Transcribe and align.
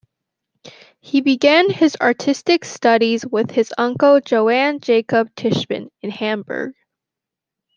He 0.99 1.21
began 1.21 1.69
his 1.69 1.95
artistic 2.01 2.65
studies 2.65 3.23
with 3.23 3.51
his 3.51 3.71
uncle, 3.77 4.19
Johann 4.27 4.79
Jacob 4.79 5.29
Tischbein 5.35 5.91
in 6.01 6.09
Hamburg. 6.09 6.73